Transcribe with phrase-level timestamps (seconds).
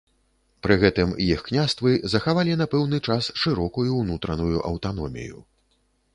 [0.67, 5.37] Пры гэтым іх княствы захавалі на пэўны час шырокую ўнутраную аўтаномію.